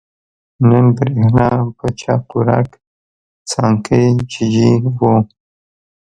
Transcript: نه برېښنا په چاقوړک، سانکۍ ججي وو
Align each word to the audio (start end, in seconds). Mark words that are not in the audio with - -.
نه 0.69 0.79
برېښنا 0.95 1.49
په 1.77 1.87
چاقوړک، 1.99 2.69
سانکۍ 3.51 4.07
ججي 4.31 4.69
وو 4.97 5.15